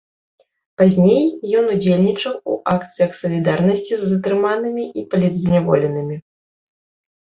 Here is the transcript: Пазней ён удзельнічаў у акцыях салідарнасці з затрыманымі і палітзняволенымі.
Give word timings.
Пазней 0.81 1.25
ён 1.59 1.65
удзельнічаў 1.75 2.33
у 2.55 2.57
акцыях 2.75 3.11
салідарнасці 3.23 3.93
з 3.97 4.03
затрыманымі 4.11 4.83
і 4.99 5.09
палітзняволенымі. 5.17 6.15